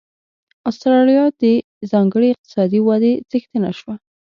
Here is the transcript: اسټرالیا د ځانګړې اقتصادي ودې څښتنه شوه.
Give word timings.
اسټرالیا 0.69 1.23
د 1.41 1.43
ځانګړې 1.91 2.27
اقتصادي 2.31 2.79
ودې 2.87 3.13
څښتنه 3.29 3.69
شوه. 3.79 3.95